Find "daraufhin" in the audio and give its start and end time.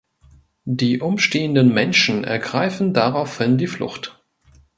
2.91-3.59